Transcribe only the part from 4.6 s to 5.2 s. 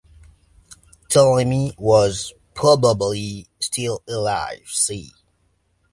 "c".